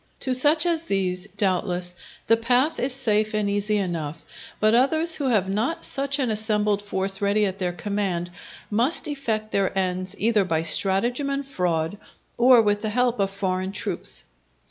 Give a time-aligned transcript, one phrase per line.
[0.21, 1.93] To such as these, doubtless,
[2.25, 4.25] the path is safe and easy enough;
[4.59, 8.31] but others who have not such an assembled force ready at their command,
[8.71, 11.99] must effect their ends either by stratagem and fraud,
[12.35, 14.23] or with the help of foreign troops.